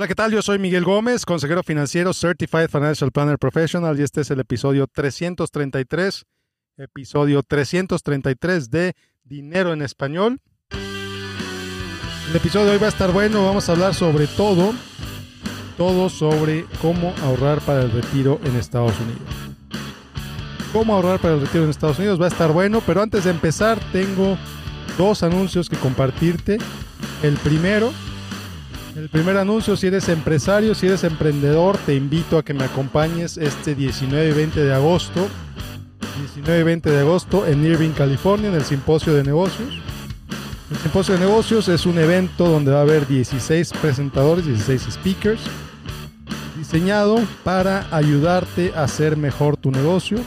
[0.00, 0.30] Hola, ¿qué tal?
[0.30, 4.86] Yo soy Miguel Gómez, consejero financiero Certified Financial Planner Professional y este es el episodio
[4.86, 6.24] 333,
[6.76, 10.40] episodio 333 de Dinero en Español.
[10.70, 14.72] El episodio de hoy va a estar bueno, vamos a hablar sobre todo,
[15.76, 19.28] todo sobre cómo ahorrar para el retiro en Estados Unidos.
[20.72, 23.32] Cómo ahorrar para el retiro en Estados Unidos va a estar bueno, pero antes de
[23.32, 24.38] empezar tengo
[24.96, 26.58] dos anuncios que compartirte.
[27.24, 27.92] El primero
[28.98, 33.36] el primer anuncio, si eres empresario, si eres emprendedor, te invito a que me acompañes
[33.36, 35.28] este 19 y 20 de agosto.
[36.18, 39.68] 19 y 20 de agosto en Irving, California, en el Simposio de Negocios.
[40.72, 45.40] El Simposio de Negocios es un evento donde va a haber 16 presentadores, 16 speakers,
[46.56, 50.18] diseñado para ayudarte a hacer mejor tu negocio,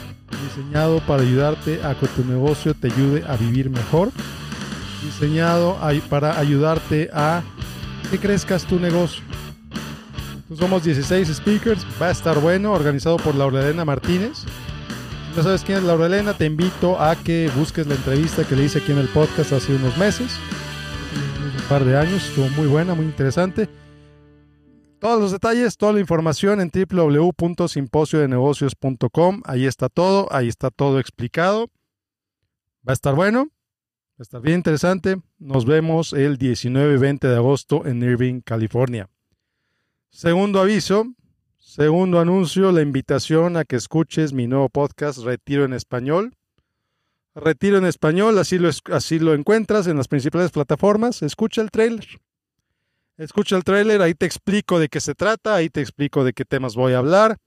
[0.48, 4.12] diseñado para ayudarte a que tu negocio te ayude a vivir mejor,
[5.04, 5.78] diseñado
[6.10, 7.44] para ayudarte a
[8.12, 9.24] que crezcas tu negocio.
[10.56, 14.40] Somos 16 speakers, va a estar bueno, organizado por Laura Elena Martínez.
[14.40, 18.58] Si no sabes quién es Laura Elena, te invito a que busques la entrevista que
[18.58, 20.38] le hice aquí en el podcast hace unos meses,
[21.56, 23.70] un par de años, estuvo muy buena, muy interesante.
[25.00, 29.42] Todos los detalles, toda la información en www.simposiodenegocios.com.
[29.46, 31.70] Ahí está todo, ahí está todo explicado.
[32.86, 33.48] Va a estar bueno.
[34.22, 35.20] Está bien interesante.
[35.40, 39.10] Nos vemos el 19 y 20 de agosto en Irving, California.
[40.12, 41.08] Segundo aviso,
[41.58, 46.36] segundo anuncio, la invitación a que escuches mi nuevo podcast Retiro en Español.
[47.34, 51.24] Retiro en Español, así lo, así lo encuentras en las principales plataformas.
[51.24, 52.06] Escucha el trailer.
[53.18, 56.46] Escucha el trailer, ahí te explico de qué se trata, ahí te explico de qué
[56.46, 57.38] temas voy a hablar,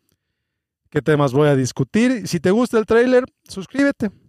[0.91, 2.27] qué temas voy a discutir.
[2.27, 4.24] Si te gusta el trailer, suscríbete.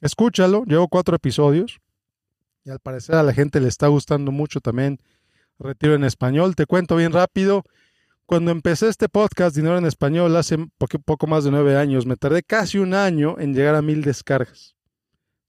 [0.00, 1.80] Escúchalo, llevo cuatro episodios
[2.64, 5.00] y al parecer a la gente le está gustando mucho también
[5.58, 6.54] Retiro en Español.
[6.54, 7.64] Te cuento bien rápido.
[8.24, 10.56] Cuando empecé este podcast Dinero en Español hace
[11.04, 14.76] poco, más de nueve años, me tardé casi un año en llegar a mil descargas.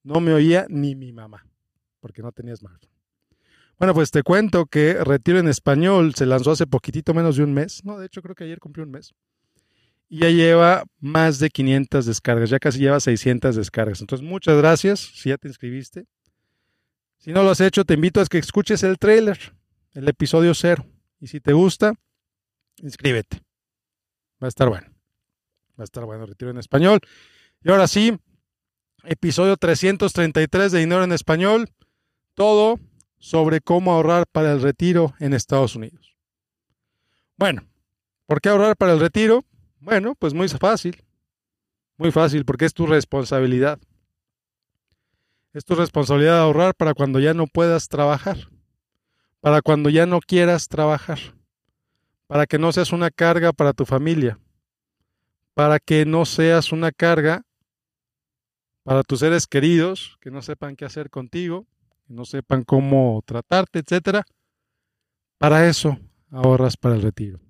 [0.01, 1.45] No me oía ni mi mamá,
[1.99, 2.89] porque no tenía smartphone.
[3.77, 7.53] Bueno, pues te cuento que Retiro en Español se lanzó hace poquitito menos de un
[7.53, 7.83] mes.
[7.83, 9.13] No, de hecho creo que ayer cumplió un mes
[10.09, 14.01] y ya lleva más de 500 descargas, ya casi lleva 600 descargas.
[14.01, 16.05] Entonces, muchas gracias si ya te inscribiste.
[17.19, 19.37] Si no lo has hecho, te invito a que escuches el trailer,
[19.93, 20.85] el episodio cero.
[21.19, 21.93] Y si te gusta,
[22.77, 23.43] inscríbete.
[24.41, 24.87] Va a estar bueno.
[25.77, 27.01] Va a estar bueno, retiro en español.
[27.61, 28.17] Y ahora sí,
[29.03, 31.69] episodio 333 de Dinero en Español.
[32.33, 32.79] Todo
[33.19, 36.15] sobre cómo ahorrar para el retiro en Estados Unidos.
[37.35, 37.67] Bueno,
[38.25, 39.45] ¿por qué ahorrar para el retiro?
[39.79, 41.03] Bueno, pues muy fácil.
[41.97, 43.79] Muy fácil, porque es tu responsabilidad.
[45.53, 48.37] Es tu responsabilidad ahorrar para cuando ya no puedas trabajar.
[49.41, 51.19] Para cuando ya no quieras trabajar.
[52.27, 54.39] Para que no seas una carga para tu familia.
[55.53, 57.43] Para que no seas una carga
[58.83, 61.67] para tus seres queridos, que no sepan qué hacer contigo,
[62.07, 64.23] que no sepan cómo tratarte, etcétera.
[65.37, 65.97] Para eso
[66.31, 67.48] ahorras para el retiro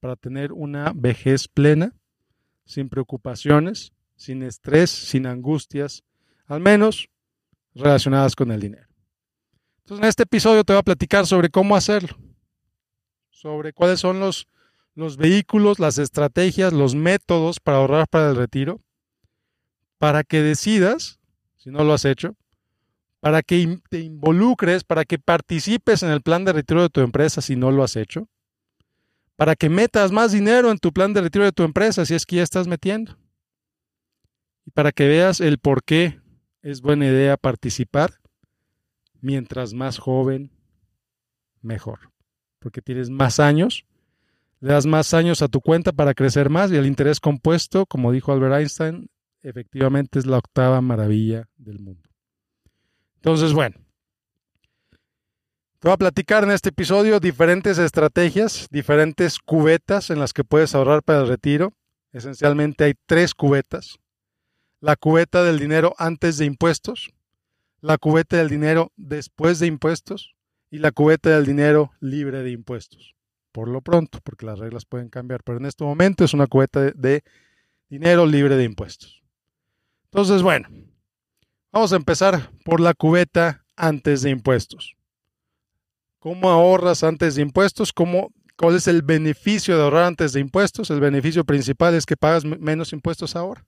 [0.00, 1.94] para tener una vejez plena,
[2.64, 6.02] sin preocupaciones, sin estrés, sin angustias,
[6.46, 7.08] al menos
[7.74, 8.88] relacionadas con el dinero.
[9.78, 12.16] Entonces, en este episodio te voy a platicar sobre cómo hacerlo,
[13.30, 14.46] sobre cuáles son los,
[14.94, 18.80] los vehículos, las estrategias, los métodos para ahorrar para el retiro,
[19.98, 21.20] para que decidas,
[21.56, 22.36] si no lo has hecho,
[23.20, 27.42] para que te involucres, para que participes en el plan de retiro de tu empresa
[27.42, 28.28] si no lo has hecho,
[29.40, 32.26] para que metas más dinero en tu plan de retiro de tu empresa, si es
[32.26, 33.16] que ya estás metiendo.
[34.66, 36.20] Y para que veas el por qué
[36.60, 38.20] es buena idea participar,
[39.22, 40.50] mientras más joven,
[41.62, 42.12] mejor.
[42.58, 43.86] Porque tienes más años,
[44.60, 48.12] le das más años a tu cuenta para crecer más y el interés compuesto, como
[48.12, 49.08] dijo Albert Einstein,
[49.40, 52.10] efectivamente es la octava maravilla del mundo.
[53.14, 53.76] Entonces, bueno,
[55.80, 60.74] te voy a platicar en este episodio diferentes estrategias, diferentes cubetas en las que puedes
[60.74, 61.72] ahorrar para el retiro.
[62.12, 63.98] Esencialmente hay tres cubetas.
[64.80, 67.10] La cubeta del dinero antes de impuestos,
[67.80, 70.34] la cubeta del dinero después de impuestos
[70.70, 73.14] y la cubeta del dinero libre de impuestos.
[73.50, 76.92] Por lo pronto, porque las reglas pueden cambiar, pero en este momento es una cubeta
[76.92, 77.24] de,
[77.88, 79.22] dinero libre de impuestos.
[80.04, 80.68] Entonces, bueno,
[81.72, 84.99] vamos a empezar por la cubeta antes de impuestos.
[86.20, 87.92] ¿Cómo ahorras antes de impuestos?
[87.94, 90.90] ¿Cómo, ¿Cuál es el beneficio de ahorrar antes de impuestos?
[90.90, 93.66] El beneficio principal es que pagas menos impuestos ahora.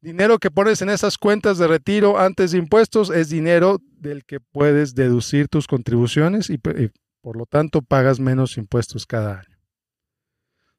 [0.00, 4.40] Dinero que pones en esas cuentas de retiro antes de impuestos es dinero del que
[4.40, 9.58] puedes deducir tus contribuciones y, Por lo tanto, pagas menos impuestos cada año.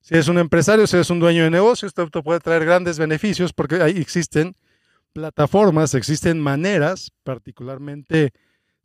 [0.01, 3.53] Si eres un empresario, si eres un dueño de negocio, esto puede traer grandes beneficios
[3.53, 4.55] porque ahí existen
[5.13, 8.31] plataformas, existen maneras, particularmente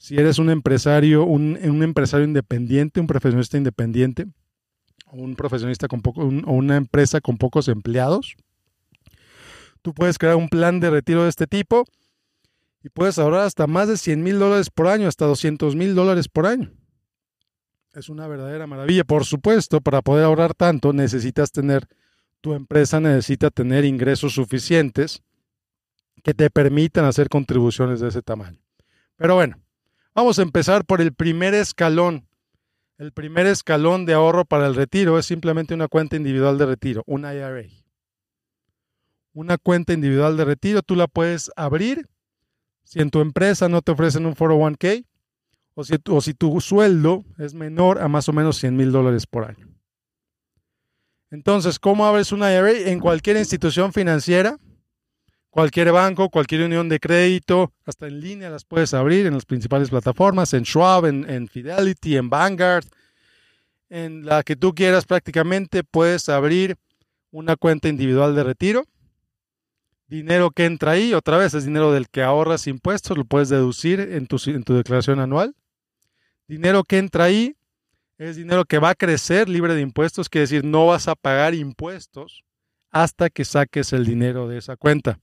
[0.00, 4.26] si eres un empresario, un, empresario independiente, un profesionista independiente,
[5.12, 8.35] un profesionista con poco, o una empresa con pocos empleados,
[9.82, 11.85] tú puedes crear un plan de retiro de este tipo
[12.82, 16.29] y puedes ahorrar hasta más de 100 mil dólares por año, hasta 200 mil dólares
[16.31, 16.73] por año.
[17.93, 19.05] Es una verdadera maravilla.
[19.05, 21.87] Por supuesto, para poder ahorrar tanto necesitas tener,
[22.41, 25.23] tu empresa necesita tener ingresos suficientes
[26.25, 28.58] que te permitan hacer contribuciones de ese tamaño.
[29.17, 29.58] Pero bueno,
[30.15, 32.27] vamos a empezar por el primer escalón.
[32.99, 37.03] El primer escalón de ahorro para el retiro es simplemente una cuenta individual de retiro,
[37.07, 37.65] un IRA.
[39.33, 42.09] Una cuenta individual de retiro, tú la puedes abrir
[42.85, 45.07] si en tu empresa no te ofrecen un 401k
[45.75, 49.27] o si, o si tu sueldo es menor a más o menos 100 mil dólares
[49.27, 49.69] por año.
[51.31, 52.91] Entonces, ¿cómo abres una IRA?
[52.91, 54.59] En cualquier institución financiera,
[55.50, 59.91] cualquier banco, cualquier unión de crédito, hasta en línea las puedes abrir en las principales
[59.91, 62.85] plataformas, en Schwab, en, Fidelity, en Vanguard,
[63.88, 66.76] en la que tú quieras prácticamente puedes abrir
[67.32, 68.85] una cuenta individual de retiro.
[70.06, 74.00] Dinero que entra ahí, otra vez es dinero del que ahorras impuestos, lo puedes deducir
[74.00, 74.38] en tu,
[74.75, 75.55] declaración anual.
[76.49, 77.56] Dinero que entra ahí
[78.19, 81.55] es dinero que va a crecer libre de impuestos, quiere decir, no vas a pagar
[81.55, 82.44] impuestos
[82.91, 85.20] hasta que saques el dinero de esa cuenta.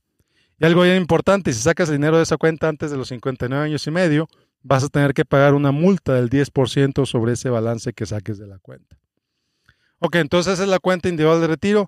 [0.58, 3.64] Y algo bien importante, si sacas el dinero de esa cuenta antes de los 59
[3.64, 4.28] años y medio,
[4.62, 8.46] vas a tener que pagar una multa del 10% sobre ese balance que saques de
[8.46, 8.96] la cuenta.
[10.00, 11.86] Ok, entonces esa es la cuenta individual de retiro.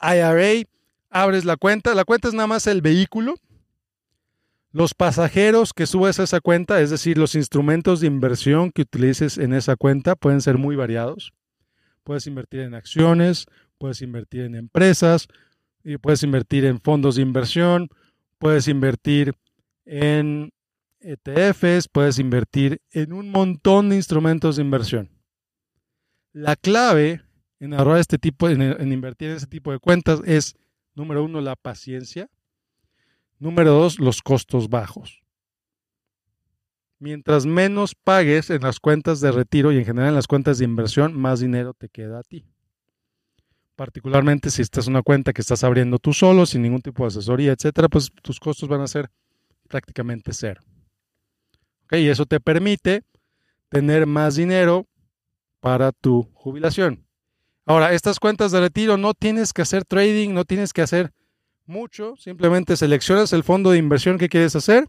[0.00, 0.68] IRA,
[1.10, 1.94] abres la cuenta.
[1.94, 3.34] La cuenta es nada más el vehículo
[4.72, 9.36] los pasajeros que subes a esa cuenta, es decir, los instrumentos de inversión que utilices
[9.36, 11.32] en esa cuenta pueden ser muy variados.
[12.04, 15.28] Puedes invertir en acciones, puedes invertir en empresas,
[15.84, 17.88] y puedes invertir en fondos de inversión,
[18.42, 19.34] puedes invertir
[19.84, 20.52] en
[20.98, 25.08] ETFs, puedes invertir en un montón de instrumentos de inversión.
[26.32, 27.22] La clave
[27.60, 30.56] en ahorrar este tipo, en invertir en ese tipo de cuentas es,
[30.96, 32.28] número uno, la paciencia
[33.38, 35.20] Número dos, los costos bajos.
[37.00, 40.64] Mientras menos pagues en las cuentas de retiro y en general en las cuentas de
[40.64, 42.51] inversión, más dinero te queda a ti.
[43.76, 47.08] Particularmente si esta es una cuenta que estás abriendo tú solo, sin ningún tipo de
[47.08, 49.10] asesoría, etcétera, pues tus costos van a ser
[49.68, 50.60] prácticamente cero.
[51.90, 53.02] Y eso te permite
[53.68, 54.86] tener más dinero
[55.60, 57.06] para tu jubilación.
[57.64, 61.12] Ahora, estas cuentas de retiro no tienes que hacer trading, no tienes que hacer
[61.64, 64.88] mucho, simplemente seleccionas el fondo de inversión que quieres hacer,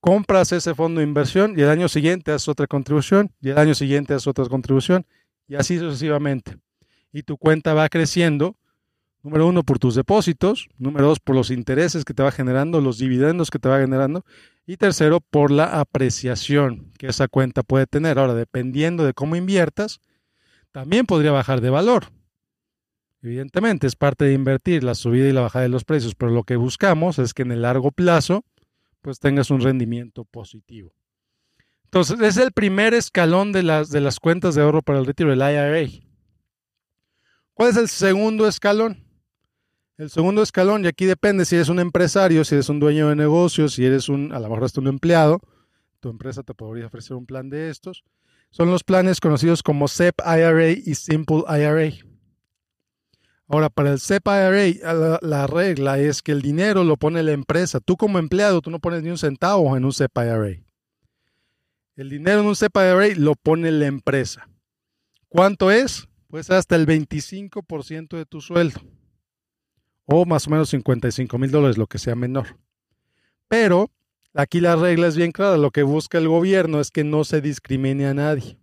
[0.00, 3.74] compras ese fondo de inversión y el año siguiente haces otra contribución y el año
[3.74, 5.06] siguiente haces otra contribución
[5.48, 6.58] y así sucesivamente.
[7.18, 8.56] Y tu cuenta va creciendo,
[9.24, 12.98] número uno, por tus depósitos, número dos, por los intereses que te va generando, los
[12.98, 14.24] dividendos que te va generando
[14.66, 18.20] y tercero, por la apreciación que esa cuenta puede tener.
[18.20, 20.00] Ahora, dependiendo de cómo inviertas,
[20.70, 22.04] también podría bajar de valor.
[23.20, 26.44] Evidentemente es parte de invertir la subida y la bajada de los precios, pero lo
[26.44, 28.44] que buscamos es que en el largo plazo
[29.00, 30.92] pues tengas un rendimiento positivo.
[31.82, 35.32] Entonces, es el primer escalón de las, de las cuentas de ahorro para el retiro,
[35.32, 36.07] el IRA.
[37.58, 39.04] ¿Cuál es el segundo escalón?
[39.96, 43.16] El segundo escalón, y aquí depende si eres un empresario, si eres un dueño de
[43.16, 45.40] negocios, si eres un, a lo mejor eres un empleado,
[45.98, 48.04] tu empresa te podría ofrecer un plan de estos.
[48.50, 51.94] Son los planes conocidos como SEP IRA y Simple IRA.
[53.48, 57.80] Ahora, para el SEPA IRA, la, regla es que el dinero lo pone la empresa.
[57.80, 60.62] Tú como empleado, tú no pones ni un centavo en un SEPA IRA.
[61.96, 64.48] El dinero en un SEPA IRA lo pone la empresa.
[65.28, 66.08] ¿Cuánto es?
[66.28, 68.80] Pues hasta el 25% de tu sueldo.
[70.04, 72.58] O más o menos 55 mil dólares, lo que sea menor.
[73.48, 73.90] Pero
[74.34, 75.56] aquí la regla es bien clara.
[75.56, 78.58] Lo que busca el gobierno es que no se discrimine a nadie.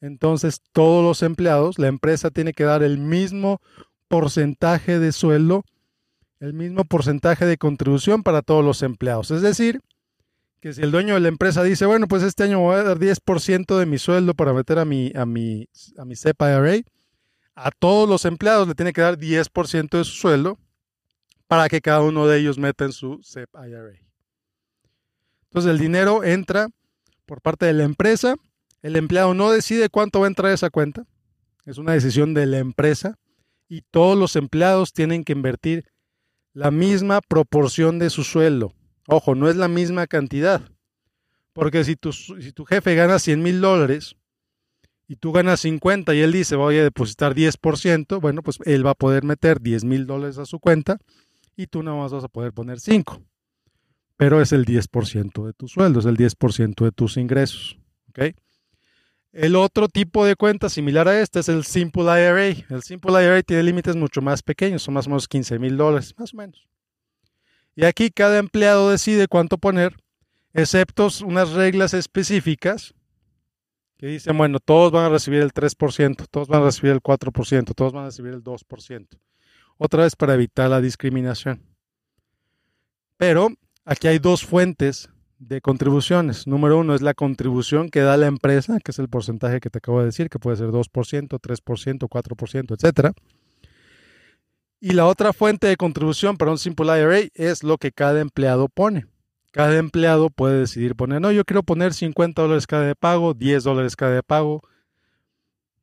[0.00, 3.60] Entonces, todos los empleados, la empresa tiene que dar el mismo
[4.08, 5.64] porcentaje de sueldo,
[6.40, 9.30] el mismo porcentaje de contribución para todos los empleados.
[9.30, 9.80] Es decir,
[10.62, 12.98] que si el dueño de la empresa dice, bueno, pues este año voy a dar
[13.00, 16.84] 10% de mi sueldo para meter a mi, a mi, a mi SEPA IRA,
[17.56, 20.60] a todos los empleados le tiene que dar 10% de su sueldo
[21.48, 23.98] para que cada uno de ellos meta en su SEPA IRA.
[25.46, 26.68] Entonces el dinero entra
[27.26, 28.36] por parte de la empresa,
[28.82, 31.08] el empleado no decide cuánto va a entrar esa cuenta,
[31.66, 33.18] es una decisión de la empresa
[33.68, 35.90] y todos los empleados tienen que invertir
[36.52, 38.74] la misma proporción de su sueldo.
[39.06, 40.62] Ojo, no es la misma cantidad.
[41.52, 44.16] Porque si tu, si tu jefe gana 100 mil dólares
[45.06, 48.90] y tú ganas 50 y él dice voy a depositar 10%, bueno, pues él va
[48.92, 50.98] a poder meter 10 mil dólares a su cuenta
[51.56, 53.22] y tú nada más vas a poder poner 5.
[54.16, 57.78] Pero es el 10% de tu sueldo, es el 10% de tus ingresos.
[58.10, 58.34] ¿ok?
[59.32, 62.48] El otro tipo de cuenta similar a este es el Simple IRA.
[62.68, 66.14] El Simple IRA tiene límites mucho más pequeños, son más o menos 15 mil dólares,
[66.18, 66.68] más o menos.
[67.74, 69.96] Y aquí cada empleado decide cuánto poner,
[70.52, 72.94] excepto unas reglas específicas
[73.96, 77.74] que dicen, bueno, todos van a recibir el 3%, todos van a recibir el 4%,
[77.74, 79.08] todos van a recibir el 2%.
[79.78, 81.62] Otra vez para evitar la discriminación.
[83.16, 83.48] Pero
[83.84, 86.46] aquí hay dos fuentes de contribuciones.
[86.46, 89.78] Número uno es la contribución que da la empresa, que es el porcentaje que te
[89.78, 93.16] acabo de decir, que puede ser 2%, 3%, 4%, etc.
[94.84, 98.68] Y la otra fuente de contribución para un Simple IRA es lo que cada empleado
[98.68, 99.06] pone.
[99.52, 103.62] Cada empleado puede decidir poner, no, yo quiero poner 50 dólares cada de pago, 10
[103.62, 104.60] dólares cada de pago,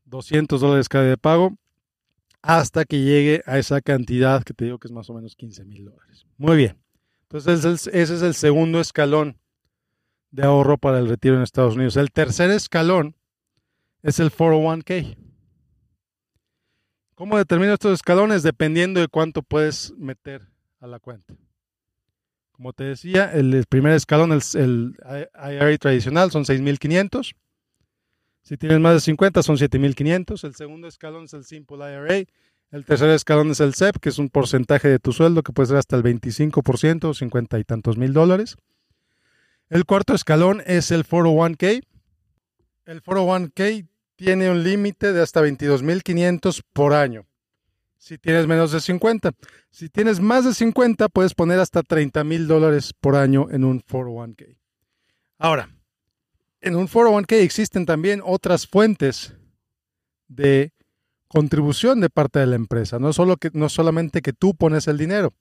[0.04, 1.56] 200 dólares cada de pago,
[2.42, 5.64] hasta que llegue a esa cantidad que te digo que es más o menos 15
[5.64, 6.26] mil dólares.
[6.36, 6.78] Muy bien.
[7.30, 9.38] Entonces ese es el segundo escalón
[10.32, 11.96] de ahorro para el retiro en Estados Unidos.
[11.96, 13.16] El tercer escalón
[14.04, 15.29] es el 401k.
[17.20, 18.44] ¿Cómo determino estos escalones?
[18.44, 20.48] Dependiendo de cuánto puedes meter
[20.80, 21.36] a la cuenta.
[22.54, 24.96] Como te decía, el primer escalón, el,
[25.36, 27.36] IRA tradicional, son 6.500.
[28.42, 30.46] Si tienes más de 50, son 7.500.
[30.46, 32.24] El segundo escalón es el Simple IRA.
[32.72, 35.68] El tercer escalón es el SEP, que es un porcentaje de tu sueldo que puede
[35.68, 38.56] ser hasta el 25%, 50 y tantos mil dólares.
[39.68, 41.84] El cuarto escalón es el 401k.
[42.86, 47.26] El 401k tiene un límite de hasta 22.500 por año.
[47.98, 49.32] Si tienes menos de 50.
[49.70, 53.82] Si tienes más de 50, puedes poner hasta 30 mil dólares por año en un
[53.82, 54.58] 401k.
[55.38, 55.70] Ahora,
[56.60, 59.34] en un 401k existen también otras fuentes
[60.28, 60.74] de
[61.30, 63.00] contribución de parte de la empresa.
[63.00, 65.34] No, solo que, no solamente que tú pones el dinero.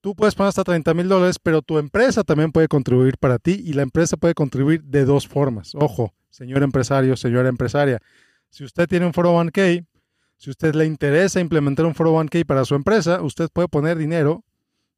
[0.00, 3.62] Tú puedes poner hasta 30 mil dólares, pero tu empresa también puede contribuir para ti
[3.64, 5.74] y la empresa puede contribuir de dos formas.
[5.74, 8.00] Ojo, señor empresario, señora empresaria,
[8.48, 9.86] si usted tiene un 401k,
[10.38, 14.42] si usted le interesa implementar un 401k para su empresa, usted puede poner dinero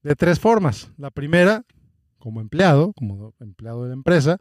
[0.03, 0.91] de tres formas.
[0.97, 1.65] La primera,
[2.19, 4.39] como empleado, como empleado de la empresa.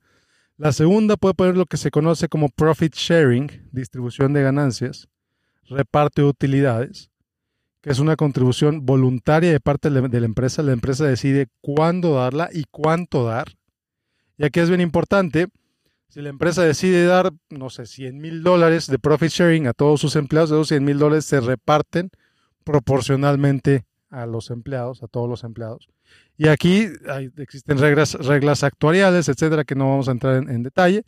[0.57, 5.07] La segunda puede poner lo que se conoce como profit sharing, distribución de ganancias,
[5.67, 7.10] reparto de utilidades
[7.81, 10.61] que es una contribución voluntaria de parte de la empresa.
[10.61, 13.47] La empresa decide cuándo darla y cuánto dar.
[14.37, 15.47] Y aquí es bien importante,
[16.07, 20.01] si la empresa decide dar, no sé, 100 mil dólares de profit sharing a todos
[20.01, 22.11] sus empleados, esos 100 mil dólares se reparten
[22.65, 25.87] proporcionalmente a los empleados, a todos los empleados.
[26.37, 26.87] Y aquí
[27.37, 31.05] existen reglas, reglas actuariales, etcétera, que no vamos a entrar en, en detalle.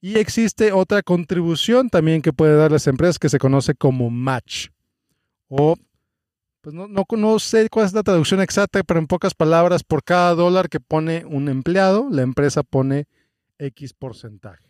[0.00, 4.68] Y existe otra contribución también que puede dar las empresas que se conoce como match
[5.46, 5.76] o
[6.60, 10.34] pues no, no, sé cuál es la traducción exacta, pero en pocas palabras, por cada
[10.34, 13.06] dólar que pone un empleado, la empresa pone
[13.58, 14.64] X porcentaje.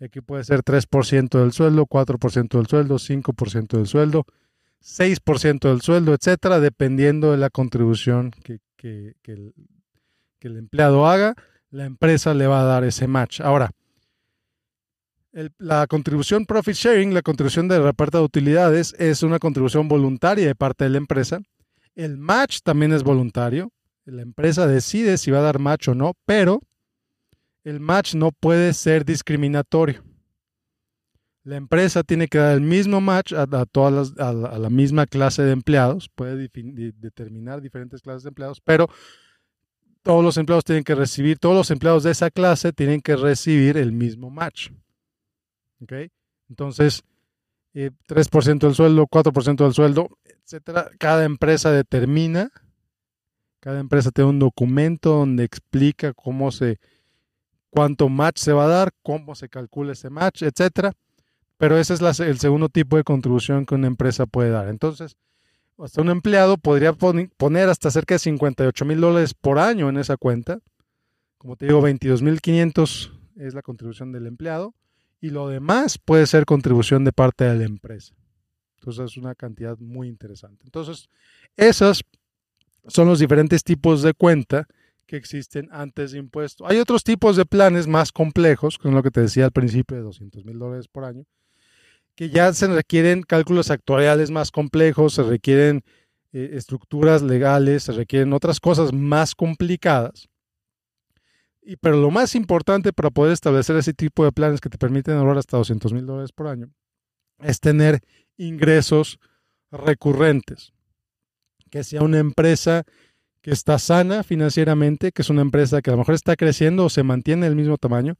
[0.00, 4.26] Aquí puede ser 3% del sueldo, 4% del sueldo, 5% del sueldo,
[4.82, 9.54] 6% del sueldo, etcétera, dependiendo de la contribución que, que, el,
[10.38, 11.34] que el empleado haga,
[11.70, 13.40] la empresa le va a dar ese match.
[13.40, 13.70] Ahora,
[15.58, 20.54] la contribución profit sharing, la contribución de reparto de utilidades, es una contribución voluntaria de
[20.54, 21.40] parte de la empresa.
[21.94, 23.70] El match también es voluntario.
[24.04, 26.60] La empresa decide si va a dar match o no, pero
[27.64, 30.02] el match no puede ser discriminatorio.
[31.42, 35.52] La empresa tiene que dar el mismo match a, todas a, la, misma clase de
[35.52, 38.88] empleados, puede determinar diferentes clases de empleados, pero
[40.02, 43.76] todos los empleados tienen que recibir, todos los empleados de esa clase tienen que recibir
[43.76, 44.70] el mismo match.
[46.48, 47.02] Entonces,
[47.74, 50.90] 3% eh, del sueldo, 4% del sueldo, etcétera.
[50.98, 52.50] Cada empresa determina,
[53.60, 56.78] cada empresa tiene un documento donde explica cómo se,
[57.70, 60.92] cuánto match se va a dar, cómo se calcula ese match, etcétera.
[61.58, 64.68] Pero ese es el segundo tipo de contribución que una empresa puede dar.
[64.68, 65.16] Entonces,
[65.78, 70.16] hasta un empleado podría poner hasta cerca de 58 mil dólares por año en esa
[70.16, 70.58] cuenta.
[71.38, 74.74] Como te digo, 22 mil 500 es la contribución del empleado
[75.26, 78.14] y lo demás puede ser contribución de parte de la empresa.
[78.78, 80.62] Entonces es una cantidad muy interesante.
[80.64, 81.08] Entonces,
[81.56, 82.04] esos
[82.86, 84.68] son los diferentes tipos de cuenta
[85.04, 86.64] que existen antes de impuesto.
[86.68, 90.04] Hay otros tipos de planes más complejos, con lo que te decía al principio de
[90.04, 91.24] 200 mil dólares por año,
[92.14, 95.82] que ya se requieren cálculos actuariales más complejos, se requieren
[96.32, 100.28] eh, estructuras legales, se requieren otras cosas más complicadas
[101.68, 105.14] Y, pero lo más importante para poder establecer ese tipo de planes que te permiten
[105.16, 106.70] ahorrar hasta 200 mil dólares por año
[107.40, 108.00] es tener
[108.36, 109.18] ingresos
[109.72, 110.72] recurrentes.
[111.68, 112.84] Que sea una empresa
[113.42, 116.88] que está sana financieramente, que es una empresa que a lo mejor está creciendo o
[116.88, 118.14] se mantiene el mismo tamaño,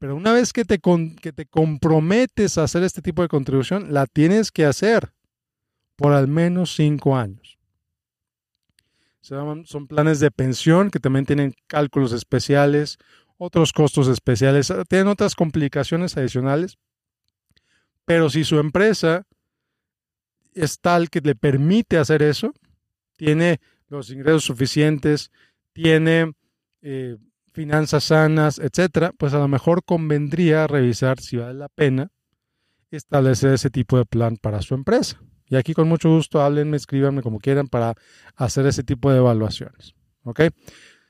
[0.00, 4.06] pero una vez que te, que te comprometes a hacer este tipo de contribución, la
[4.06, 5.12] tienes que hacer
[5.96, 7.57] por al menos cinco años.
[9.64, 12.98] Son planes de pensión que también tienen cálculos especiales,
[13.36, 16.78] otros costos especiales, tienen otras complicaciones adicionales,
[18.04, 19.26] pero si su empresa
[20.54, 22.54] es tal que le permite hacer eso,
[23.16, 25.30] tiene los ingresos suficientes,
[25.72, 26.32] tiene
[26.80, 27.16] eh,
[27.52, 32.10] finanzas sanas, etcétera, pues a lo mejor convendría revisar si vale la pena
[32.90, 35.20] establecer ese tipo de plan para su empresa.
[35.48, 37.94] Y aquí con mucho gusto háblenme, escríbanme como quieran para
[38.36, 39.94] hacer ese tipo de evaluaciones.
[40.24, 40.40] ¿Ok?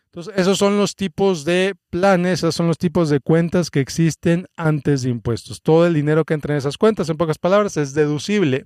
[0.07, 4.47] Entonces, esos son los tipos de planes, esos son los tipos de cuentas que existen
[4.57, 5.63] antes de impuestos.
[5.63, 8.65] Todo el dinero que entra en esas cuentas, en pocas palabras, es deducible.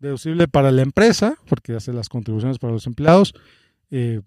[0.00, 3.32] Deducible para la empresa, porque hace las contribuciones para los empleados.
[3.90, 4.20] Eh,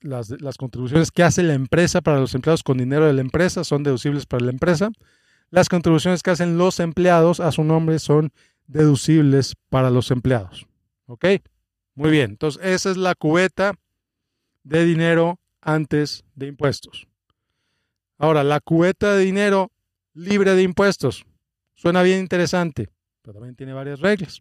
[0.00, 3.64] las, las, contribuciones que hace la empresa para los empleados con dinero de la empresa
[3.64, 4.90] son deducibles para la empresa.
[5.50, 8.32] Las contribuciones que hacen los empleados a su nombre son
[8.70, 10.66] deducibles para los empleados.
[11.06, 11.26] ¿Ok?
[11.94, 13.74] Muy bien, entonces esa es la cubeta
[14.62, 17.08] de dinero antes de impuestos.
[18.16, 19.72] Ahora, la cubeta de dinero
[20.14, 21.24] libre de impuestos.
[21.74, 22.90] Suena bien interesante,
[23.22, 24.40] pero también tiene varias reglas.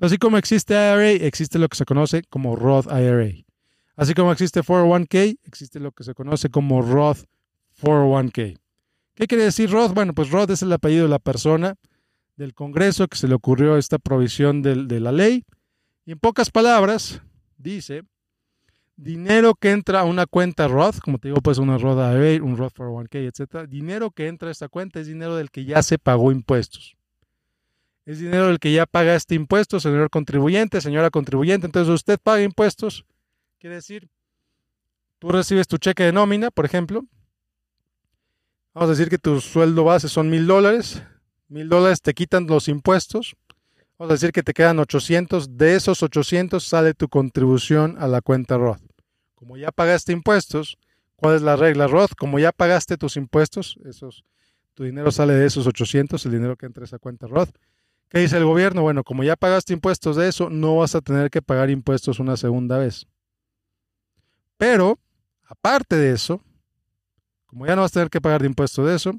[0.00, 3.44] Así como existe IRA, existe lo que se conoce como Roth IRA.
[3.96, 7.24] Así como existe 401k, existe lo que se conoce como Roth
[7.82, 8.58] 401k.
[9.14, 9.92] ¿Qué quiere decir Roth?
[9.92, 11.74] Bueno, pues Roth es el apellido de la persona
[12.38, 15.44] del Congreso que se le ocurrió esta provisión de, la ley.
[16.06, 17.20] Y en pocas palabras,
[17.58, 18.04] dice,
[18.96, 22.56] dinero que entra a una cuenta Roth, como te digo, pues una Roth IRA, un
[22.56, 25.98] Roth 401k, etcétera, dinero que entra a esta cuenta es dinero del que ya se
[25.98, 26.96] pagó impuestos.
[28.06, 31.66] Es dinero del que ya paga este impuesto, señor contribuyente, señora contribuyente.
[31.66, 33.04] Entonces, usted paga impuestos,
[33.58, 34.08] quiere decir,
[35.18, 37.04] tú recibes tu cheque de nómina, por ejemplo.
[38.74, 41.02] Vamos a decir que tu sueldo base son mil dólares
[41.48, 43.36] mil dólares te quitan los impuestos.
[43.98, 45.56] Vamos a decir que te quedan 800.
[45.56, 48.82] De esos 800 sale tu contribución a la cuenta Roth.
[49.34, 50.78] Como ya pagaste impuestos,
[51.16, 52.12] ¿cuál es la regla Roth?
[52.16, 54.24] Como ya pagaste tus impuestos, esos,
[54.74, 57.50] tu dinero sale de esos 800, el dinero que entra a esa cuenta Roth.
[58.08, 58.82] ¿Qué dice el gobierno?
[58.82, 62.36] Bueno, como ya pagaste impuestos de eso, no vas a tener que pagar impuestos una
[62.36, 63.06] segunda vez.
[64.56, 64.98] Pero,
[65.44, 66.42] aparte de eso,
[67.46, 69.12] como ya no vas a tener que pagar de impuestos de eso,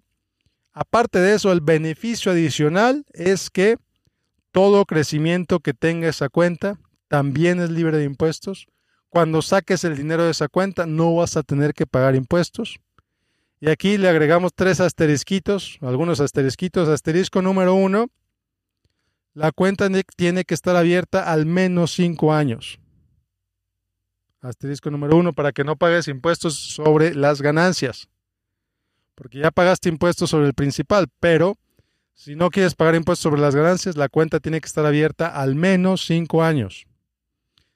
[0.82, 3.76] Aparte de eso, el beneficio adicional es que
[4.54, 8.66] todo crecimiento que tenga esa cuenta también es libre de impuestos.
[9.10, 12.80] Cuando saques el dinero de esa cuenta no vas a tener que pagar impuestos.
[13.60, 16.88] Y aquí le agregamos tres asterisquitos, algunos asterisquitos.
[16.88, 18.08] Asterisco número uno,
[19.34, 22.80] la cuenta tiene que estar abierta al menos cinco años.
[24.40, 28.08] Asterisco número uno, para que no pagues impuestos sobre las ganancias
[29.20, 31.58] porque ya pagaste impuestos sobre el principal, pero
[32.14, 35.56] si no quieres pagar impuestos sobre las ganancias, la cuenta tiene que estar abierta al
[35.56, 36.88] menos cinco años.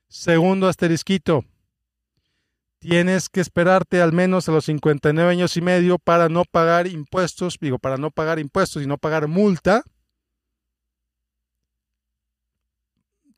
[0.08, 1.43] Segundo asterisquito,
[2.79, 7.58] tienes que esperarte al menos a los 59 años y medio para no pagar impuestos,
[7.60, 9.84] digo, para no pagar impuestos y no pagar multa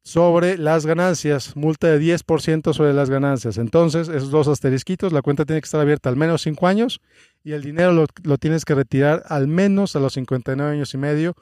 [0.05, 3.57] sobre las ganancias, multa de 10% sobre las ganancias.
[3.57, 7.01] Entonces, esos dos asterisquitos, la cuenta tiene que estar abierta al menos 5 años
[7.43, 11.35] y el dinero lo, tienes que retirar al menos a los 59 años y medio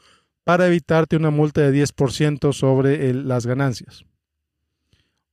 [0.45, 4.05] para evitarte una multa de 10% sobre las ganancias.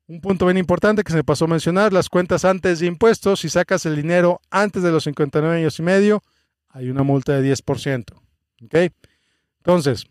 [0.08, 3.40] Un punto bien importante que se me pasó a mencionar, las cuentas antes de impuestos,
[3.40, 6.20] si sacas el dinero antes de los 59 años y medio,
[6.68, 8.12] hay una multa de 10%.
[8.64, 8.92] ¿Ok?
[9.58, 10.06] Entonces,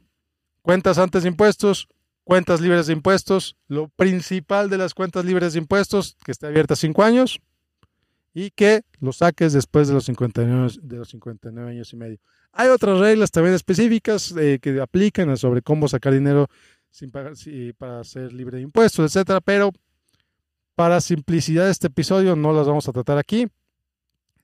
[0.61, 1.89] cuentas antes de impuestos,
[2.23, 3.55] cuentas libres de impuestos.
[3.67, 7.39] Lo principal de las cuentas libres de impuestos, que esté abierta cinco años
[8.33, 12.19] y que lo saques después de los 59, de los 59 años y medio.
[12.51, 16.47] Hay otras reglas también específicas eh, que aplican sobre cómo sacar dinero
[16.89, 17.33] sin pagar,
[17.77, 19.71] para ser libre de impuestos, etcétera, pero
[20.75, 23.47] para simplicidad de este episodio no las vamos a tratar aquí.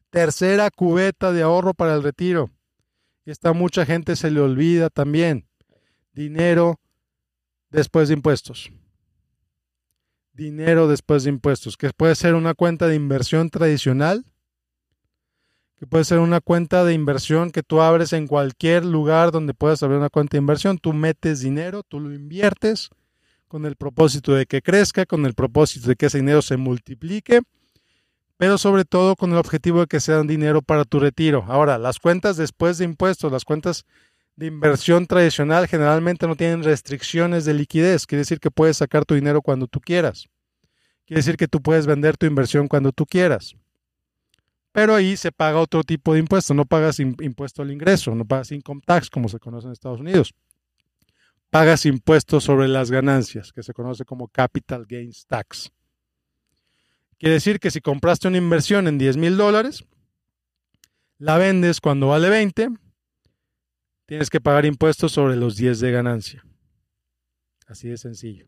[0.10, 2.50] Tercera cubeta de ahorro para el retiro.
[3.26, 5.48] Esta mucha gente se le olvida también.
[6.14, 6.80] Dinero
[7.76, 8.72] después de impuestos.
[10.34, 14.26] Dinero después de impuestos, que puede ser una cuenta de inversión tradicional,
[15.78, 19.84] que puede ser una cuenta de inversión que tú abres en cualquier lugar donde puedas
[19.84, 22.90] abrir una cuenta de inversión, tú metes dinero, tú lo inviertes
[23.48, 27.42] con el propósito de que crezca, con el propósito de que ese dinero se multiplique,
[28.38, 31.46] pero sobre todo con el objetivo de que sean dinero para tu retiro.
[31.48, 33.86] Ahora, las cuentas después de impuestos, las cuentas
[34.36, 39.16] de inversión tradicional generalmente no tienen restricciones de liquidez, quiere decir que puedes sacar tu
[39.16, 40.28] dinero cuando tú quieras.
[41.06, 43.56] Quiere decir que tú puedes vender tu inversión cuando tú quieras.
[44.72, 48.52] Pero ahí se paga otro tipo de impuesto, no pagas impuesto al ingreso, no pagas
[48.52, 50.34] income tax como se conoce en Estados Unidos.
[51.50, 55.72] Pagas impuestos sobre las ganancias, que se conoce como capital gains tax.
[57.18, 59.86] Quiere decir que si compraste una inversión en 10 mil dólares,
[61.20, 62.70] la vendes cuando vale 20,
[64.06, 66.46] tienes que pagar impuestos sobre los 10 de ganancia.
[67.68, 68.48] Así de sencillo.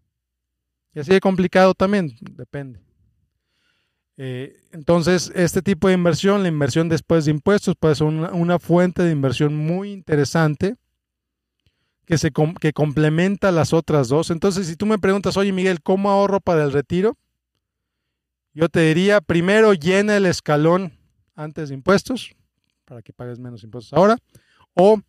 [0.93, 2.79] Y así de complicado también, depende.
[4.17, 9.03] Eh, entonces, este tipo de inversión, la inversión después de impuestos, puede ser una, fuente
[9.03, 10.75] de inversión muy interesante
[12.05, 14.31] que, se, que complementa las otras dos.
[14.31, 17.15] Entonces, si tú me preguntas, oye Miguel, ¿cómo ahorro para el retiro?
[18.53, 20.97] Yo te diría, primero llena el escalón
[21.35, 22.35] antes de impuestos,
[22.85, 24.17] para que pagues menos impuestos ahora,
[24.73, 24.99] o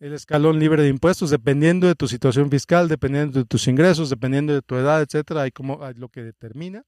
[0.00, 4.52] el escalón libre de impuestos, dependiendo de tu situación fiscal, dependiendo de tus ingresos, dependiendo
[4.52, 6.84] de tu edad, etcétera, hay como hay lo que determina.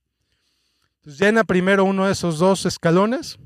[0.96, 3.38] Entonces llena primero uno de esos dos escalones,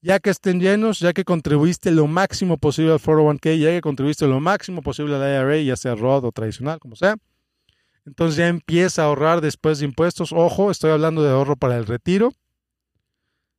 [0.00, 4.26] ya que estén llenos, ya que contribuiste lo máximo posible al 401k, ya que contribuiste
[4.26, 7.16] lo máximo posible al IRA, ya sea ROD o tradicional, como sea.
[8.06, 10.32] Entonces ya empieza a ahorrar después de impuestos.
[10.32, 12.32] Ojo, estoy hablando de ahorro para el retiro.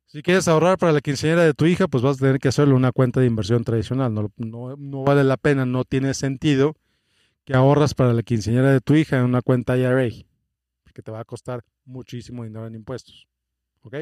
[0.06, 2.76] Si quieres ahorrar para la quinceañera de tu hija, pues vas a tener que hacerlo
[2.76, 4.14] una cuenta de inversión tradicional.
[4.14, 6.76] No, no, vale la pena, no tiene sentido
[7.44, 10.08] que ahorras para la quinceañera de tu hija en una cuenta IRA,
[10.84, 13.26] porque te va a costar muchísimo dinero en impuestos.
[13.82, 13.94] ¿Ok?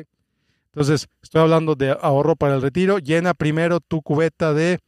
[0.66, 2.98] Entonces, estoy hablando de ahorro para el retiro.
[2.98, 4.80] Llena primero tu cubeta de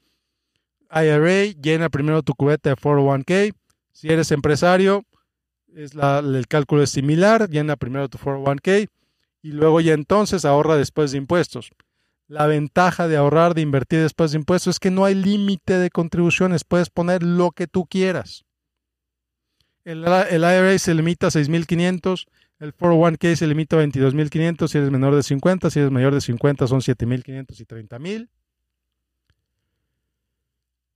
[0.90, 3.54] IRA, llena primero tu cubeta de 401k.
[3.92, 5.04] Si eres empresario,
[5.74, 7.48] es el cálculo es similar.
[7.48, 8.90] Llena primero tu 401k
[9.46, 11.70] y luego ya entonces ahorra después de impuestos.
[12.26, 15.88] La ventaja de ahorrar, de invertir después de impuestos es que no hay límite de
[15.88, 16.64] contribuciones.
[16.64, 18.44] Puedes poner lo que tú quieras.
[19.84, 22.26] El, el IRA se limita a 6.500
[22.58, 26.20] el 401k se limita a 22.500 si eres menor de 50, si eres mayor de
[26.20, 28.28] 50 son 7.500 y 30.000.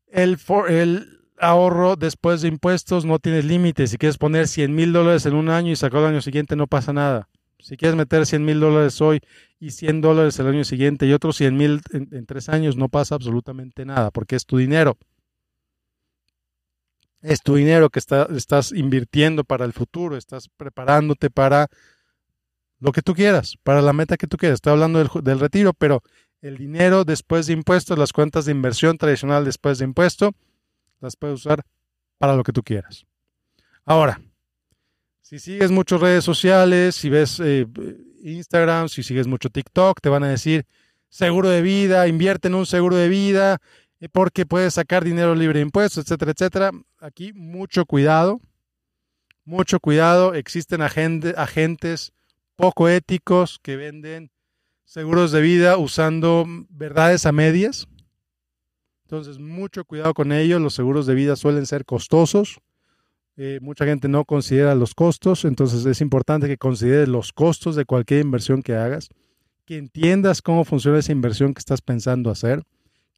[0.09, 0.39] El,
[0.71, 3.87] el ahorro después de impuestos no tiene límite.
[3.87, 6.67] Si quieres poner 100 mil dólares en un año y sacar el año siguiente, no
[6.67, 7.29] pasa nada.
[7.63, 9.21] Si quieres meter 100 mil dólares hoy
[9.59, 13.15] y 100 dólares el año siguiente y otros 100 mil en tres años, no pasa
[13.15, 14.97] absolutamente nada porque es tu dinero
[17.23, 21.69] es tu dinero que estás invirtiendo para el futuro, estás preparándote para
[22.79, 24.57] lo que tú quieras, para la meta que tú quieras.
[24.57, 26.03] Estoy hablando del, retiro, pero
[26.41, 30.33] el dinero después de impuestos, las cuentas de inversión tradicional después de impuesto,
[31.01, 31.63] las puedes usar
[32.17, 33.05] para lo que tú quieras.
[33.85, 34.21] Ahora,
[35.31, 37.65] si sigues muchas redes sociales, si ves eh,
[38.25, 40.67] Instagram, si sigues mucho TikTok, te van a decir
[41.09, 43.59] seguro de vida, invierte en un seguro de vida,
[44.01, 46.71] eh, porque puedes sacar dinero libre de impuestos, etcétera, etcétera.
[46.99, 48.41] Aquí mucho cuidado,
[49.45, 50.35] mucho cuidado.
[50.35, 52.13] Existen agentes
[52.57, 54.33] poco éticos que venden
[54.85, 57.87] seguros de vida usando verdades a medias.
[59.05, 60.61] Entonces, mucho cuidado con ellos.
[60.61, 62.59] Los seguros de vida suelen ser costosos.
[63.43, 67.87] Eh, mucha gente no considera los costos, entonces es importante que consideres los costos de
[67.87, 69.09] cualquier inversión que hagas,
[69.65, 72.63] que entiendas cómo funciona esa inversión que estás pensando hacer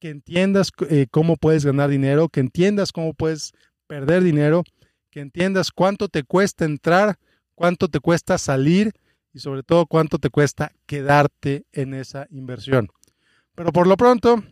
[0.03, 3.53] que entiendas eh, cómo puedes ganar dinero, que entiendas cómo puedes
[3.87, 4.65] perder dinero,
[5.11, 7.21] que entiendas cuánto te cuesta entrar,
[7.55, 8.91] cuánto te cuesta salir
[9.33, 12.89] y sobre todo cuánto te cuesta quedarte en esa inversión.
[13.55, 14.43] Pero por lo pronto,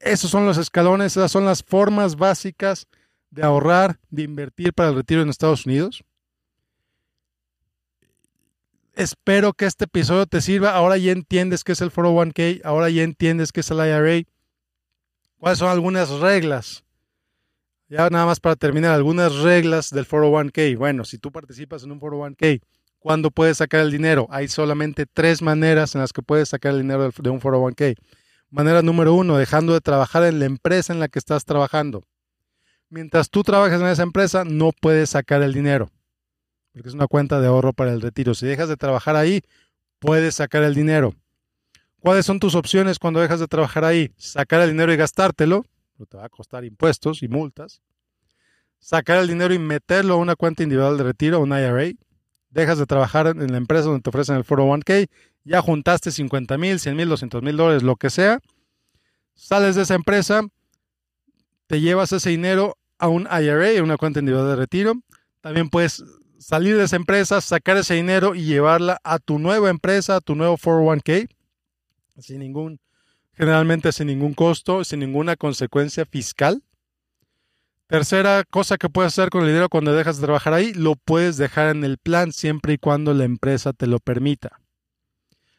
[0.00, 2.86] esos son los escalones, esas son las formas básicas
[3.34, 6.04] de ahorrar, de invertir para el retiro en Estados Unidos.
[8.94, 10.70] Espero que este episodio te sirva.
[10.70, 14.24] Ahora ya entiendes qué es el 401k, ahora ya entiendes qué es el IRA.
[15.38, 16.84] ¿Cuáles son algunas reglas?
[17.88, 20.78] Ya nada más para terminar, algunas reglas del 401k.
[20.78, 22.62] Bueno, si tú participas en un 401k,
[23.00, 24.28] ¿cuándo puedes sacar el dinero?
[24.30, 27.96] Hay solamente tres maneras en las que puedes sacar el dinero de un 401k.
[28.50, 32.04] Manera número uno, dejando de trabajar en la empresa en la que estás trabajando.
[32.88, 35.90] Mientras tú trabajas en esa empresa, no puedes sacar el dinero,
[36.72, 38.34] porque es una cuenta de ahorro para el retiro.
[38.34, 39.42] Si dejas de trabajar ahí,
[39.98, 41.14] puedes sacar el dinero.
[41.98, 44.12] ¿Cuáles son tus opciones cuando dejas de trabajar ahí?
[44.16, 45.64] Sacar el dinero y gastártelo,
[45.96, 47.80] pero te va a costar impuestos y multas.
[48.78, 51.92] Sacar el dinero y meterlo a una cuenta individual de retiro, un IRA.
[52.50, 55.08] Dejas de trabajar en la empresa donde te ofrecen el 401k,
[55.44, 58.38] ya juntaste 50 mil, 100 mil, 200 mil dólares, lo que sea.
[59.34, 60.42] Sales de esa empresa,
[61.66, 64.94] te llevas ese dinero a un IRA, una cuenta individual de retiro.
[65.40, 66.02] También puedes
[66.38, 70.34] salir de esa empresa, sacar ese dinero y llevarla a tu nueva empresa, a tu
[70.34, 71.28] nuevo 401k,
[72.18, 72.80] sin ningún,
[73.32, 76.62] generalmente sin ningún costo, sin ninguna consecuencia fiscal.
[77.86, 81.36] Tercera cosa que puedes hacer con el dinero cuando dejas de trabajar ahí, lo puedes
[81.36, 84.60] dejar en el plan siempre y cuando la empresa te lo permita.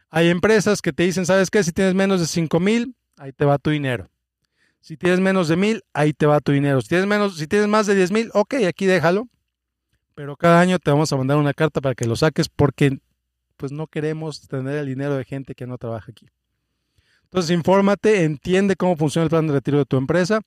[0.10, 1.64] Hay empresas que te dicen, ¿sabes qué?
[1.64, 4.10] Si tienes menos de 5 mil, ahí te va tu dinero.
[4.86, 6.80] Si tienes menos de mil, ahí te va tu dinero.
[6.80, 9.28] Si tienes, menos, si tienes más de 10 mil, ok, aquí déjalo.
[10.14, 13.00] Pero cada año te vamos a mandar una carta para que lo saques porque
[13.58, 16.28] pues no queremos tener el dinero de gente que no trabaja aquí.
[17.24, 20.42] Entonces, infórmate, entiende cómo funciona el plan de retiro de tu empresa.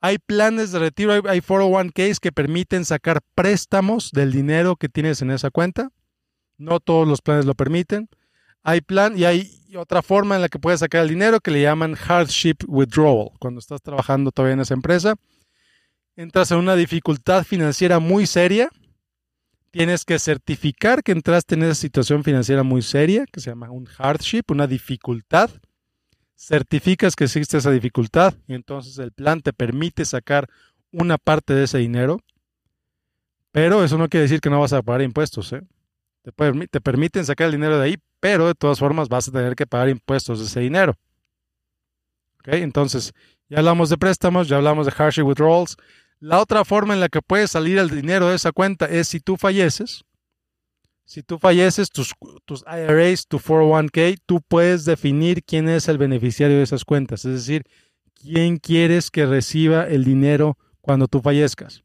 [0.00, 5.30] Hay planes de retiro, hay, 401ks que permiten sacar préstamos del dinero que tienes en
[5.30, 5.90] esa cuenta.
[6.56, 8.08] No todos los planes lo permiten.
[8.62, 11.62] Hay plan y hay otra forma en la que puedes sacar el dinero que le
[11.62, 13.30] llaman hardship withdrawal.
[13.38, 15.14] Cuando estás trabajando todavía en esa empresa,
[16.16, 18.70] entras en una dificultad financiera muy seria.
[19.70, 23.86] Tienes que certificar que entraste en esa situación financiera muy seria, que se llama un
[23.86, 25.50] hardship, una dificultad
[26.42, 30.48] certificas que existe esa dificultad y entonces el plan te permite sacar
[30.90, 32.18] una parte de ese dinero,
[33.52, 35.52] pero eso no quiere decir que no vas a pagar impuestos.
[35.52, 35.62] ¿eh?
[36.22, 36.32] Te,
[36.66, 39.66] te, permiten sacar el dinero de ahí, pero de todas formas vas a tener que
[39.66, 40.94] pagar impuestos de ese dinero.
[42.44, 43.12] Entonces,
[43.48, 45.76] ya hablamos de préstamos, ya hablamos de hardship withdrawals.
[46.20, 49.18] La otra forma en la que puede salir el dinero de esa cuenta es si
[49.18, 50.04] tú falleces
[51.04, 56.58] si tú falleces, tus, tus IRAs, tu 401k, tú puedes definir quién es el beneficiario
[56.58, 57.64] de esas cuentas, es decir,
[58.14, 61.82] quién quieres que reciba el dinero cuando tú fallezcas.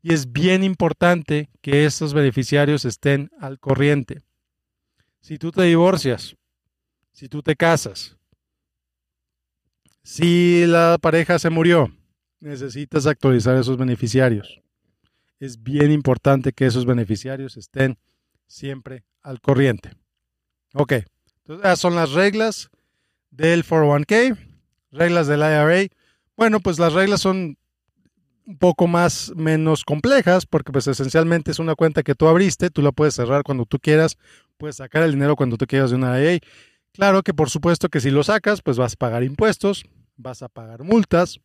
[0.00, 4.22] Y es bien importante que esos beneficiarios estén al corriente.
[5.22, 6.36] Si tú te divorcias,
[7.12, 8.16] si tú te casas,
[10.02, 11.96] si la pareja se murió,
[12.40, 14.60] necesitas actualizar esos beneficiarios.
[15.38, 17.98] Es bien importante que esos beneficiarios estén
[18.48, 19.92] siempre al corriente.
[20.74, 22.68] Ok, entonces esas son las reglas
[23.30, 24.36] del 401k,
[24.90, 25.86] reglas del IRA.
[26.36, 27.56] Bueno, pues las reglas son
[28.46, 32.82] un poco más menos complejas porque pues esencialmente es una cuenta que tú abriste, tú
[32.82, 34.18] la puedes cerrar cuando tú quieras,
[34.58, 36.40] puedes sacar el dinero cuando tú quieras de una IRA.
[36.92, 39.84] Claro que por supuesto que si lo sacas, pues vas a pagar impuestos,
[40.16, 41.40] vas a pagar multas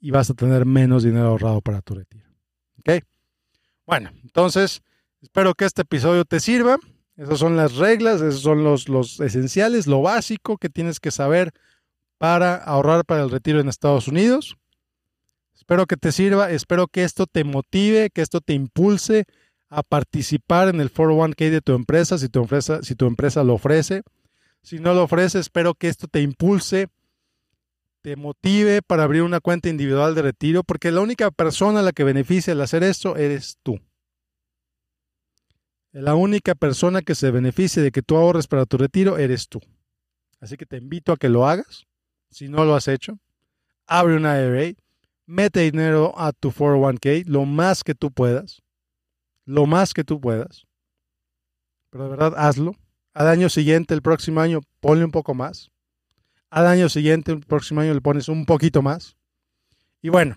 [0.00, 2.28] y vas a tener menos dinero ahorrado para tu retiro.
[3.86, 4.82] Bueno, entonces
[5.22, 6.78] Espero que este episodio te sirva.
[7.16, 11.52] Esas son las reglas, esos son los, los esenciales, lo básico que tienes que saber
[12.18, 14.56] para ahorrar para el retiro en Estados Unidos.
[15.62, 19.26] Espero que te sirva, espero que esto te motive, que esto te impulse
[19.68, 23.54] a participar en el 401k de tu empresa, si tu empresa, si tu empresa lo
[23.54, 24.02] ofrece.
[24.64, 26.88] Si no lo ofrece, espero que esto te impulse,
[28.00, 31.92] te motive para abrir una cuenta individual de retiro, porque la única persona a la
[31.92, 33.78] que beneficia el hacer esto eres tú.
[35.92, 39.60] La única persona que se beneficie de que tú ahorres para tu retiro eres tú.
[40.40, 41.86] Así que te invito a que lo hagas.
[42.30, 43.20] Si no lo has hecho,
[43.86, 44.74] abre una IRA,
[45.26, 48.62] mete dinero a tu 401k lo más que tú puedas.
[49.44, 50.66] Lo más que tú puedas.
[51.90, 52.74] Pero de verdad, hazlo.
[53.14, 55.70] Al año siguiente, el próximo año, ponle un poco más.
[56.50, 59.16] Al año siguiente, el próximo año, le pones un poquito más.
[60.00, 60.36] Y bueno,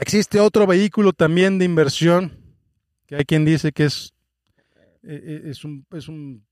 [0.00, 2.46] existe otro vehículo también de inversión
[3.06, 4.12] que hay quien dice que es,
[5.02, 6.44] eh, eh, es un, es un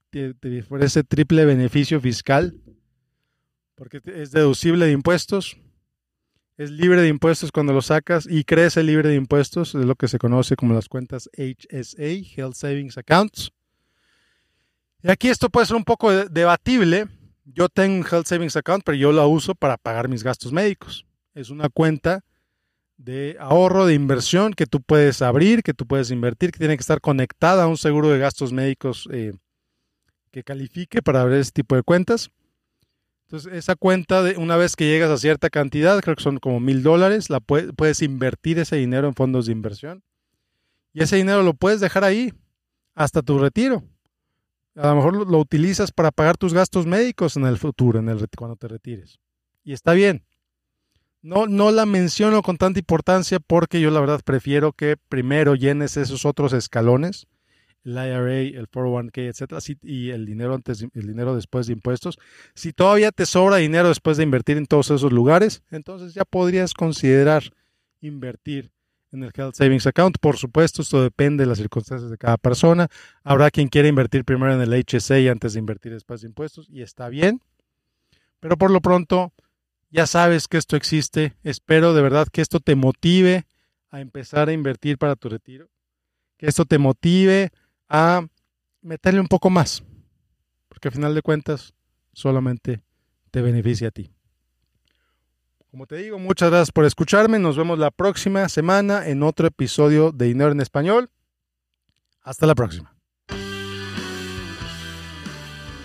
[0.61, 2.55] ofrece triple beneficio fiscal,
[3.75, 5.57] porque es deducible de impuestos,
[6.57, 10.09] es libre de impuestos cuando lo sacas y crece libre de impuestos, es lo que
[10.09, 13.53] se conoce como las cuentas HSA, Health Savings Accounts.
[15.03, 17.09] Y aquí esto puede ser un poco debatible.
[17.45, 21.05] Yo tengo un Health Savings Account, pero yo la uso para pagar mis gastos médicos.
[21.35, 22.25] Es una cuenta
[22.97, 26.81] de ahorro, de inversión que tú puedes abrir, que tú puedes invertir, que tiene que
[26.81, 29.33] estar conectada a un seguro de gastos médicos eh,
[30.31, 32.31] que califique para abrir ese tipo de cuentas.
[33.27, 36.61] Entonces, esa cuenta, de, una vez que llegas a cierta cantidad, creo que son como
[36.61, 40.03] mil dólares, la puedes invertir ese dinero en fondos de inversión.
[40.93, 42.33] Y ese dinero lo puedes dejar ahí
[42.95, 43.83] hasta tu retiro.
[44.77, 48.29] A lo mejor lo, utilizas para pagar tus gastos médicos en el futuro, en el,
[48.37, 49.21] cuando te retires.
[49.63, 50.25] Y está bien.
[51.23, 55.97] No, no la menciono con tanta importancia porque yo la verdad prefiero que primero llenes
[55.97, 57.27] esos otros escalones,
[57.85, 62.19] el IRA, el 401k, etcétera, y el dinero antes, el dinero después de impuestos.
[62.55, 66.75] Si todavía te sobra dinero después de invertir en todos esos lugares, entonces ya podrías
[66.75, 67.45] considerar
[68.01, 68.71] invertir
[69.13, 70.19] en el Health Savings Account.
[70.19, 72.89] Por supuesto, esto depende de las circunstancias de cada persona.
[73.23, 76.83] Habrá quien quiera invertir primero en el HSA antes de invertir después de impuestos y
[76.83, 77.41] está bien.
[78.41, 79.33] Pero por lo pronto,
[79.91, 81.35] ya sabes que esto existe.
[81.45, 83.47] Espero de verdad que esto te motive
[83.91, 85.69] a empezar a invertir para tu retiro.
[86.37, 87.53] que esto te motive
[87.89, 88.27] a
[88.83, 89.83] meterle un poco más,
[90.69, 91.75] porque al final de cuentas
[92.13, 92.83] solamente
[93.31, 94.11] te beneficia a ti.
[95.71, 97.41] Como te digo, muchas gracias por escucharme.
[97.41, 101.11] Nos vemos la próxima semana en otro episodio de Dinero en Español.
[102.23, 102.95] Hasta la próxima.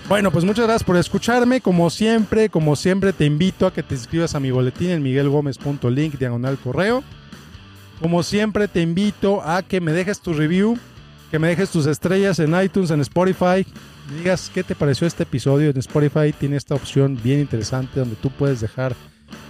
[0.08, 1.62] Bueno, pues muchas gracias por escucharme.
[1.62, 6.20] Como siempre, como siempre, te invito a que te inscribas a mi boletín en miguelgomez.link
[6.20, 7.04] diagonal correo.
[8.00, 10.80] Como siempre, te invito a que me dejes tu review,
[11.30, 13.66] que me dejes tus estrellas en iTunes, en Spotify.
[14.18, 15.70] Digas qué te pareció este episodio.
[15.70, 18.96] En Spotify tiene esta opción bien interesante donde tú puedes dejar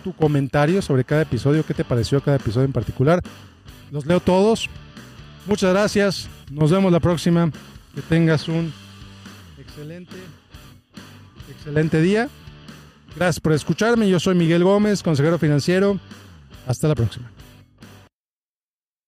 [0.03, 3.21] tu comentario sobre cada episodio, qué te pareció cada episodio en particular.
[3.91, 4.69] Los leo todos.
[5.45, 6.29] Muchas gracias.
[6.51, 7.51] Nos vemos la próxima.
[7.95, 8.71] Que tengas un
[9.57, 10.15] excelente
[11.49, 12.29] excelente día.
[13.15, 14.09] Gracias por escucharme.
[14.09, 15.99] Yo soy Miguel Gómez, consejero financiero.
[16.67, 17.29] Hasta la próxima.